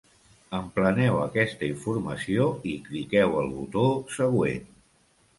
Empleneu 0.59 1.17
aquesta 1.25 1.67
informació 1.67 2.47
i 2.69 2.73
cliqueu 2.87 3.35
el 3.43 3.51
botó 3.59 3.83
'Següent'. 4.15 4.65